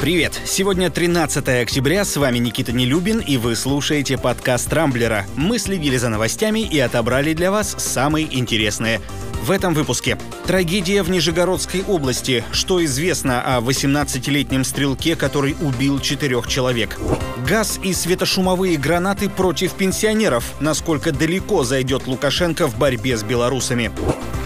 Привет! 0.00 0.40
Сегодня 0.44 0.90
13 0.90 1.48
октября, 1.62 2.04
с 2.04 2.16
вами 2.16 2.38
Никита 2.38 2.70
Нелюбин, 2.70 3.18
и 3.18 3.36
вы 3.36 3.56
слушаете 3.56 4.16
подкаст 4.16 4.72
«Рамблера». 4.72 5.26
Мы 5.34 5.58
следили 5.58 5.96
за 5.96 6.08
новостями 6.08 6.60
и 6.60 6.78
отобрали 6.78 7.34
для 7.34 7.50
вас 7.50 7.74
самые 7.78 8.32
интересные. 8.38 9.00
В 9.42 9.50
этом 9.50 9.74
выпуске. 9.74 10.16
Трагедия 10.46 11.02
в 11.02 11.10
Нижегородской 11.10 11.82
области. 11.82 12.44
Что 12.52 12.84
известно 12.84 13.42
о 13.42 13.60
18-летнем 13.60 14.62
стрелке, 14.62 15.16
который 15.16 15.56
убил 15.60 15.98
четырех 15.98 16.46
человек? 16.46 16.96
Газ 17.48 17.80
и 17.82 17.92
светошумовые 17.92 18.76
гранаты 18.76 19.28
против 19.28 19.72
пенсионеров. 19.72 20.44
Насколько 20.60 21.10
далеко 21.10 21.64
зайдет 21.64 22.06
Лукашенко 22.06 22.68
в 22.68 22.78
борьбе 22.78 23.16
с 23.16 23.24
белорусами? 23.24 23.90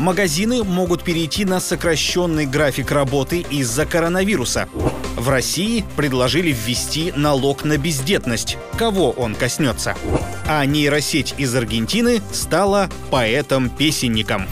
Магазины 0.03 0.65
могут 0.65 1.05
перейти 1.05 1.45
на 1.45 1.61
сокращенный 1.61 2.45
график 2.45 2.91
работы 2.91 3.47
из-за 3.49 3.87
коронавируса. 3.87 4.69
В 5.17 5.29
России 5.29 5.85
предложили 5.95 6.51
ввести 6.51 7.13
налог 7.15 7.63
на 7.63 7.79
бездетность. 7.79 8.59
Кого 8.77 9.13
он 9.13 9.37
коснется? 9.37 9.97
А 10.49 10.67
нейросеть 10.67 11.37
из 11.39 11.55
Аргентины 11.55 12.21
стала 12.33 12.91
поэтом-песенником. 13.13 14.49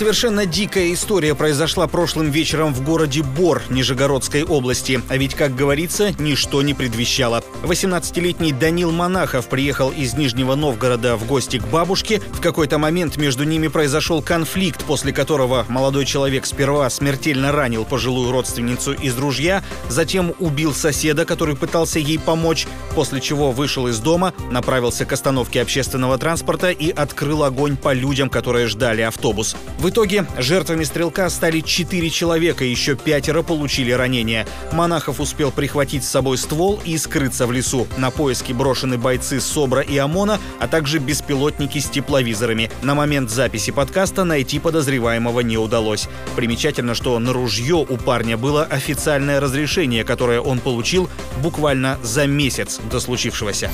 Совершенно 0.00 0.46
дикая 0.46 0.94
история 0.94 1.34
произошла 1.34 1.86
прошлым 1.86 2.30
вечером 2.30 2.72
в 2.72 2.82
городе 2.82 3.22
Бор 3.22 3.60
Нижегородской 3.68 4.44
области. 4.44 5.02
А 5.10 5.18
ведь, 5.18 5.34
как 5.34 5.54
говорится, 5.54 6.14
ничто 6.18 6.62
не 6.62 6.72
предвещало. 6.72 7.44
18-летний 7.64 8.54
Данил 8.54 8.92
Монахов 8.92 9.50
приехал 9.50 9.90
из 9.90 10.14
Нижнего 10.14 10.54
Новгорода 10.54 11.18
в 11.18 11.26
гости 11.26 11.58
к 11.58 11.66
бабушке. 11.66 12.22
В 12.32 12.40
какой-то 12.40 12.78
момент 12.78 13.18
между 13.18 13.44
ними 13.44 13.68
произошел 13.68 14.22
конфликт, 14.22 14.82
после 14.84 15.12
которого 15.12 15.66
молодой 15.68 16.06
человек 16.06 16.46
сперва 16.46 16.88
смертельно 16.88 17.52
ранил 17.52 17.84
пожилую 17.84 18.32
родственницу 18.32 18.94
из 18.94 19.18
ружья, 19.18 19.62
затем 19.90 20.32
убил 20.38 20.72
соседа, 20.72 21.26
который 21.26 21.56
пытался 21.56 21.98
ей 21.98 22.18
помочь, 22.18 22.66
после 22.94 23.20
чего 23.20 23.52
вышел 23.52 23.86
из 23.86 23.98
дома, 23.98 24.32
направился 24.50 25.04
к 25.04 25.12
остановке 25.12 25.60
общественного 25.60 26.16
транспорта 26.16 26.70
и 26.70 26.88
открыл 26.88 27.44
огонь 27.44 27.76
по 27.76 27.92
людям, 27.92 28.30
которые 28.30 28.66
ждали 28.66 29.02
автобус. 29.02 29.54
В 29.78 29.89
итоге 29.90 30.26
жертвами 30.38 30.84
стрелка 30.84 31.28
стали 31.28 31.60
четыре 31.60 32.10
человека, 32.10 32.64
еще 32.64 32.96
пятеро 32.96 33.42
получили 33.42 33.90
ранения. 33.92 34.46
Монахов 34.72 35.20
успел 35.20 35.50
прихватить 35.50 36.04
с 36.04 36.08
собой 36.08 36.38
ствол 36.38 36.80
и 36.84 36.96
скрыться 36.96 37.46
в 37.46 37.52
лесу. 37.52 37.86
На 37.98 38.10
поиски 38.10 38.52
брошены 38.52 38.96
бойцы 38.96 39.40
СОБРа 39.40 39.82
и 39.82 39.98
ОМОНа, 39.98 40.38
а 40.58 40.68
также 40.68 40.98
беспилотники 40.98 41.78
с 41.78 41.90
тепловизорами. 41.90 42.70
На 42.82 42.94
момент 42.94 43.30
записи 43.30 43.72
подкаста 43.72 44.24
найти 44.24 44.58
подозреваемого 44.58 45.40
не 45.40 45.58
удалось. 45.58 46.08
Примечательно, 46.36 46.94
что 46.94 47.18
на 47.18 47.32
ружье 47.32 47.76
у 47.76 47.96
парня 47.96 48.36
было 48.36 48.64
официальное 48.64 49.40
разрешение, 49.40 50.04
которое 50.04 50.40
он 50.40 50.60
получил 50.60 51.10
буквально 51.42 51.98
за 52.02 52.26
месяц 52.26 52.80
до 52.90 53.00
случившегося. 53.00 53.70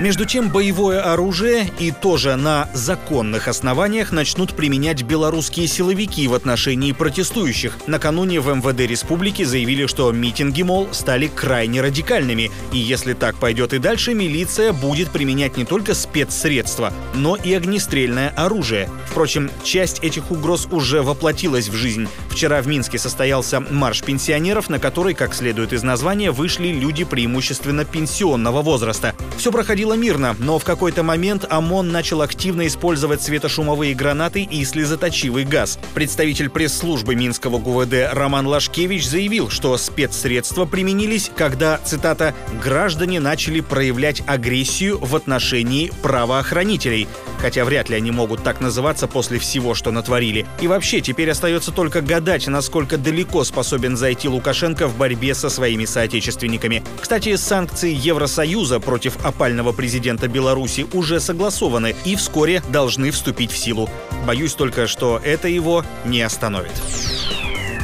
Между 0.00 0.24
тем, 0.24 0.48
боевое 0.48 1.02
оружие 1.02 1.70
и 1.78 1.90
тоже 1.90 2.34
на 2.36 2.70
законных 2.72 3.48
основаниях 3.48 4.12
начнут 4.12 4.54
применять 4.54 5.02
белорусские 5.02 5.66
силовики 5.66 6.26
в 6.26 6.32
отношении 6.32 6.92
протестующих. 6.92 7.76
Накануне 7.86 8.40
в 8.40 8.48
МВД 8.48 8.80
республики 8.80 9.42
заявили, 9.42 9.84
что 9.84 10.10
митинги, 10.10 10.62
мол, 10.62 10.88
стали 10.92 11.26
крайне 11.26 11.82
радикальными. 11.82 12.50
И 12.72 12.78
если 12.78 13.12
так 13.12 13.36
пойдет 13.36 13.74
и 13.74 13.78
дальше, 13.78 14.14
милиция 14.14 14.72
будет 14.72 15.10
применять 15.10 15.58
не 15.58 15.66
только 15.66 15.94
спецсредства, 15.94 16.94
но 17.12 17.36
и 17.36 17.52
огнестрельное 17.52 18.30
оружие. 18.30 18.88
Впрочем, 19.06 19.50
часть 19.64 20.02
этих 20.02 20.30
угроз 20.30 20.66
уже 20.70 21.02
воплотилась 21.02 21.68
в 21.68 21.74
жизнь. 21.74 22.08
Вчера 22.30 22.62
в 22.62 22.66
Минске 22.66 22.98
состоялся 22.98 23.60
марш 23.60 24.02
пенсионеров, 24.02 24.70
на 24.70 24.78
который, 24.78 25.12
как 25.12 25.34
следует 25.34 25.74
из 25.74 25.82
названия, 25.82 26.30
вышли 26.30 26.68
люди 26.68 27.04
преимущественно 27.04 27.84
пенсионного 27.84 28.62
возраста. 28.62 29.14
Все 29.36 29.52
проходило 29.52 29.89
проходило 29.90 29.94
мирно, 29.94 30.36
но 30.38 30.58
в 30.58 30.64
какой-то 30.64 31.02
момент 31.02 31.44
ОМОН 31.48 31.90
начал 31.90 32.22
активно 32.22 32.66
использовать 32.66 33.22
светошумовые 33.22 33.94
гранаты 33.94 34.42
и 34.42 34.64
слезоточивый 34.64 35.44
газ. 35.44 35.78
Представитель 35.94 36.48
пресс-службы 36.48 37.14
Минского 37.14 37.58
ГУВД 37.58 38.10
Роман 38.12 38.46
Лашкевич 38.46 39.06
заявил, 39.06 39.50
что 39.50 39.76
спецсредства 39.76 40.64
применились, 40.64 41.30
когда, 41.34 41.78
цитата, 41.84 42.34
«граждане 42.62 43.20
начали 43.20 43.60
проявлять 43.60 44.22
агрессию 44.26 44.98
в 44.98 45.16
отношении 45.16 45.92
правоохранителей» 46.02 47.08
хотя 47.40 47.64
вряд 47.64 47.88
ли 47.88 47.96
они 47.96 48.10
могут 48.10 48.42
так 48.42 48.60
называться 48.60 49.08
после 49.08 49.38
всего, 49.38 49.74
что 49.74 49.90
натворили. 49.90 50.46
И 50.60 50.68
вообще, 50.68 51.00
теперь 51.00 51.30
остается 51.30 51.72
только 51.72 52.00
гадать, 52.00 52.46
насколько 52.46 52.98
далеко 52.98 53.44
способен 53.44 53.96
зайти 53.96 54.28
Лукашенко 54.28 54.86
в 54.86 54.96
борьбе 54.96 55.34
со 55.34 55.48
своими 55.48 55.84
соотечественниками. 55.84 56.82
Кстати, 57.00 57.36
санкции 57.36 57.92
Евросоюза 57.92 58.80
против 58.80 59.24
опального 59.24 59.72
президента 59.72 60.28
Беларуси 60.28 60.86
уже 60.92 61.20
согласованы 61.20 61.94
и 62.04 62.16
вскоре 62.16 62.62
должны 62.68 63.10
вступить 63.10 63.52
в 63.52 63.58
силу. 63.58 63.88
Боюсь 64.26 64.54
только, 64.54 64.86
что 64.86 65.20
это 65.24 65.48
его 65.48 65.84
не 66.04 66.22
остановит. 66.22 66.72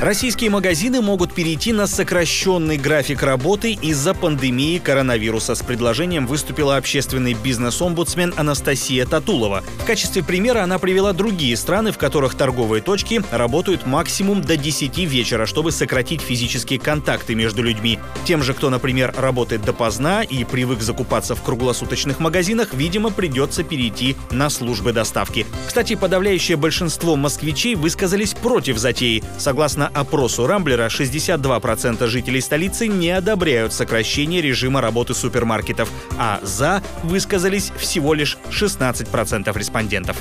Российские 0.01 0.51
магазины 0.51 1.01
могут 1.01 1.33
перейти 1.33 1.73
на 1.73 1.87
сокращенный 1.87 2.77
график 2.77 3.23
работы 3.23 3.73
из-за 3.73 4.13
пандемии 4.13 4.77
коронавируса. 4.77 5.55
С 5.55 5.63
предложением 5.63 6.27
выступила 6.27 6.77
общественный 6.77 7.33
бизнес-омбудсмен 7.33 8.35
Анастасия 8.37 9.07
Татулова. 9.07 9.65
В 9.81 9.87
качестве 9.87 10.23
примера 10.23 10.63
она 10.63 10.79
привела 10.79 11.15
другие 11.15 11.57
страны, 11.57 11.93
в 11.93 11.99
которых 11.99 12.35
торговые 12.35 12.83
точки 12.83 13.23
работают 13.31 13.87
максимум 13.87 14.43
до 14.43 14.59
10 14.59 14.99
вечера, 14.99 15.47
чтобы 15.47 15.73
сократить 15.73 16.21
физические 16.21 16.79
контакты 16.79 17.35
между 17.35 17.63
людьми. 17.63 17.99
Тем 18.27 18.43
же, 18.43 18.53
кто, 18.53 18.69
например, 18.69 19.15
работает 19.17 19.63
допоздна 19.65 20.23
и 20.23 20.45
привык 20.45 20.83
закупаться 20.83 21.35
в 21.35 21.43
круглосуточных 21.43 22.21
магазинах, 22.21 22.75
видимо, 22.75 23.11
придется 23.11 23.65
перейти 23.65 24.15
на 24.31 24.51
службы 24.51 24.93
доставки. 24.93 25.47
Кстати, 25.67 25.95
подавляющее 25.95 26.59
большинство 26.59 27.17
москвичей 27.17 27.77
высказались 27.77 28.35
против 28.35 28.77
затеи. 28.77 29.25
Согласно 29.39 29.86
опросу 29.89 30.47
Рамблера 30.47 30.87
62% 30.87 32.07
жителей 32.07 32.41
столицы 32.41 32.87
не 32.89 33.11
одобряют 33.11 33.73
сокращение 33.73 34.41
режима 34.43 34.81
работы 34.81 35.15
супермаркетов, 35.15 35.89
а 36.19 36.41
«за» 36.43 36.83
высказались 37.03 37.73
всего 37.79 38.15
лишь 38.15 38.39
16% 38.51 39.57
респондентов. 39.57 40.17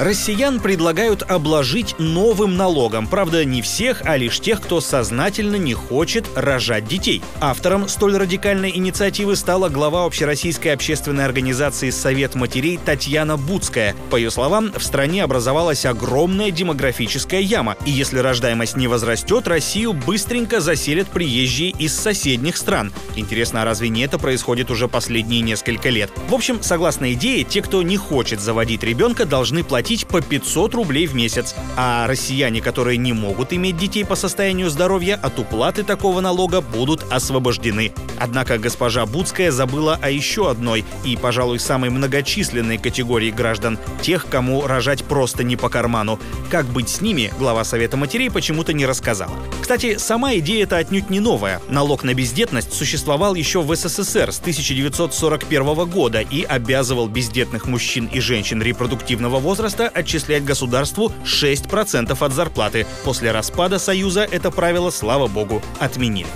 Россиян 0.00 0.58
предлагают 0.58 1.22
обложить 1.22 1.94
новым 2.00 2.56
налогом. 2.56 3.06
Правда, 3.06 3.44
не 3.44 3.62
всех, 3.62 4.02
а 4.04 4.16
лишь 4.16 4.40
тех, 4.40 4.60
кто 4.60 4.80
сознательно 4.80 5.54
не 5.54 5.72
хочет 5.72 6.26
рожать 6.34 6.88
детей. 6.88 7.22
Автором 7.40 7.88
столь 7.88 8.16
радикальной 8.16 8.72
инициативы 8.74 9.36
стала 9.36 9.68
глава 9.68 10.04
общероссийской 10.04 10.72
общественной 10.72 11.24
организации 11.24 11.90
«Совет 11.90 12.34
матерей» 12.34 12.80
Татьяна 12.84 13.36
Буцкая. 13.36 13.94
По 14.10 14.16
ее 14.16 14.32
словам, 14.32 14.72
в 14.76 14.82
стране 14.82 15.22
образовалась 15.22 15.86
огромная 15.86 16.50
демографическая 16.50 17.40
яма, 17.40 17.76
и 17.86 17.90
если 17.92 18.18
рождаемость 18.18 18.76
не 18.76 18.88
возрастет, 18.88 19.46
Россию 19.46 19.92
быстренько 19.92 20.60
заселят 20.60 21.06
приезжие 21.06 21.70
из 21.70 21.94
соседних 21.94 22.56
стран. 22.56 22.92
Интересно, 23.14 23.62
а 23.62 23.64
разве 23.64 23.90
не 23.90 24.02
это 24.02 24.18
происходит 24.18 24.72
уже 24.72 24.88
последние 24.88 25.40
несколько 25.40 25.88
лет? 25.88 26.10
В 26.28 26.34
общем, 26.34 26.62
согласно 26.62 27.12
идее, 27.12 27.44
те, 27.44 27.62
кто 27.62 27.80
не 27.82 27.96
хочет 27.96 28.40
заводить 28.40 28.82
ребенка, 28.82 29.24
должны 29.24 29.62
платить 29.62 29.83
платить 29.84 30.06
по 30.06 30.22
500 30.22 30.74
рублей 30.76 31.06
в 31.06 31.14
месяц, 31.14 31.54
а 31.76 32.06
россияне, 32.06 32.62
которые 32.62 32.96
не 32.96 33.12
могут 33.12 33.52
иметь 33.52 33.76
детей 33.76 34.02
по 34.02 34.16
состоянию 34.16 34.70
здоровья, 34.70 35.20
от 35.22 35.38
уплаты 35.38 35.82
такого 35.82 36.22
налога 36.22 36.62
будут 36.62 37.04
освобождены. 37.12 37.92
Однако 38.18 38.56
госпожа 38.56 39.04
Будская 39.04 39.50
забыла 39.50 39.98
о 40.00 40.08
еще 40.08 40.50
одной 40.50 40.86
и, 41.04 41.18
пожалуй, 41.18 41.58
самой 41.58 41.90
многочисленной 41.90 42.78
категории 42.78 43.30
граждан– 43.30 43.78
тех, 44.00 44.26
кому 44.30 44.66
рожать 44.66 45.04
просто 45.04 45.44
не 45.44 45.56
по 45.56 45.68
карману. 45.68 46.18
Как 46.50 46.64
быть 46.64 46.88
с 46.88 47.02
ними, 47.02 47.30
глава 47.38 47.62
Совета 47.62 47.98
матерей 47.98 48.30
почему-то 48.30 48.72
не 48.72 48.86
рассказала. 48.86 49.34
Кстати, 49.60 49.98
сама 49.98 50.34
идея 50.36 50.62
это 50.62 50.78
отнюдь 50.78 51.10
не 51.10 51.20
новая. 51.20 51.60
Налог 51.68 52.04
на 52.04 52.14
бездетность 52.14 52.72
существовал 52.72 53.34
еще 53.34 53.60
в 53.60 53.74
СССР 53.74 54.32
с 54.32 54.40
1941 54.40 55.84
года 55.90 56.22
и 56.22 56.42
обязывал 56.42 57.06
бездетных 57.06 57.66
мужчин 57.66 58.06
и 58.06 58.20
женщин 58.20 58.62
репродуктивного 58.62 59.38
возраста 59.38 59.73
возраста 59.74 59.88
отчислять 59.88 60.44
государству 60.44 61.12
6% 61.24 62.16
от 62.24 62.32
зарплаты. 62.32 62.86
После 63.04 63.32
распада 63.32 63.78
Союза 63.78 64.26
это 64.30 64.50
правило, 64.50 64.90
слава 64.90 65.26
богу, 65.26 65.62
отменили. 65.80 66.28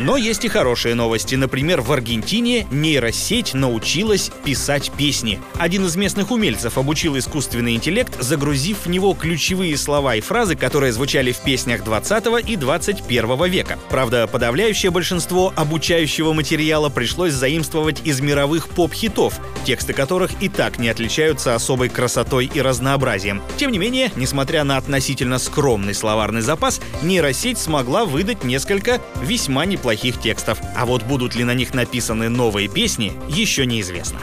Но 0.00 0.16
есть 0.16 0.46
и 0.46 0.48
хорошие 0.48 0.94
новости. 0.94 1.34
Например, 1.34 1.82
в 1.82 1.92
Аргентине 1.92 2.66
нейросеть 2.70 3.52
научилась 3.52 4.30
писать 4.44 4.90
песни. 4.96 5.38
Один 5.58 5.84
из 5.84 5.94
местных 5.94 6.30
умельцев 6.30 6.78
обучил 6.78 7.18
искусственный 7.18 7.74
интеллект, 7.74 8.16
загрузив 8.18 8.86
в 8.86 8.88
него 8.88 9.12
ключевые 9.12 9.76
слова 9.76 10.16
и 10.16 10.22
фразы, 10.22 10.56
которые 10.56 10.94
звучали 10.94 11.32
в 11.32 11.40
песнях 11.40 11.84
20 11.84 12.48
и 12.48 12.56
21 12.56 13.44
века. 13.50 13.78
Правда, 13.90 14.26
подавляющее 14.26 14.90
большинство 14.90 15.52
обучающего 15.54 16.32
материала 16.32 16.88
пришлось 16.88 17.34
заимствовать 17.34 18.00
из 18.02 18.20
мировых 18.22 18.70
поп-хитов, 18.70 19.38
тексты 19.66 19.92
которых 19.92 20.30
и 20.40 20.48
так 20.48 20.78
не 20.78 20.88
отличаются 20.88 21.54
особой 21.54 21.90
красотой 21.90 22.50
и 22.52 22.62
разнообразием. 22.62 23.42
Тем 23.58 23.70
не 23.70 23.78
менее, 23.78 24.10
несмотря 24.16 24.64
на 24.64 24.78
относительно 24.78 25.38
скромный 25.38 25.92
словарный 25.92 26.40
запас, 26.40 26.80
нейросеть 27.02 27.58
смогла 27.58 28.06
выдать 28.06 28.44
несколько 28.44 28.98
весьма 29.22 29.66
неплохих 29.90 30.20
текстов. 30.20 30.58
А 30.76 30.86
вот 30.86 31.02
будут 31.02 31.34
ли 31.34 31.44
на 31.44 31.54
них 31.54 31.74
написаны 31.74 32.28
новые 32.28 32.68
песни, 32.68 33.12
еще 33.28 33.66
неизвестно. 33.66 34.20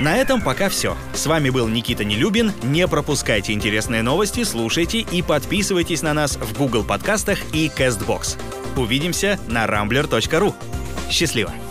На 0.00 0.16
этом 0.16 0.42
пока 0.42 0.68
все. 0.68 0.96
С 1.14 1.26
вами 1.26 1.48
был 1.48 1.68
Никита 1.68 2.04
Нелюбин. 2.04 2.52
Не 2.62 2.86
пропускайте 2.86 3.54
интересные 3.54 4.02
новости, 4.02 4.44
слушайте 4.44 4.98
и 5.00 5.22
подписывайтесь 5.22 6.02
на 6.02 6.12
нас 6.12 6.36
в 6.36 6.52
Google 6.58 6.84
подкастах 6.84 7.38
и 7.54 7.68
CastBox. 7.68 8.38
Увидимся 8.76 9.38
на 9.48 9.64
rambler.ru. 9.64 10.54
Счастливо! 11.10 11.65